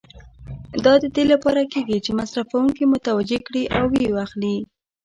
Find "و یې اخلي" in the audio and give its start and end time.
3.91-4.55